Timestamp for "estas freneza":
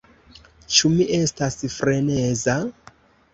1.17-2.57